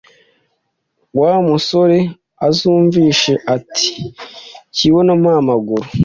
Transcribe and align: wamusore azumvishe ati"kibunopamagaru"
wamusore 1.19 1.97
azumvishe 2.47 3.33
ati"kibunopamagaru" 3.55 5.87